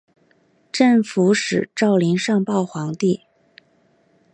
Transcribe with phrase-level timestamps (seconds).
[0.71, 3.21] 镇抚使赵霖上报皇帝。